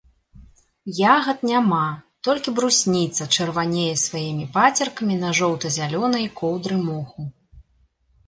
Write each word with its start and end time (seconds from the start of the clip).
Ягад 1.15 1.39
няма, 1.49 1.81
толькі 2.27 2.53
брусніца 2.59 3.27
чырванее 3.35 3.93
сваімі 4.05 4.45
пацеркамі 4.55 5.15
на 5.25 5.29
жоўта-зялёнай 5.41 6.25
коўдры 6.43 6.75
моху. 6.87 7.21